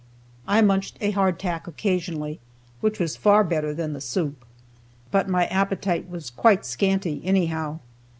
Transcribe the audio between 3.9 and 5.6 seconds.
the soup. But my